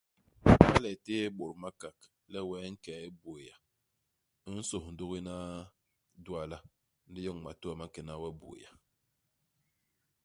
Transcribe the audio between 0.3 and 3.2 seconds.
Iba le u téé i Bôt-Makak, le wee u nke i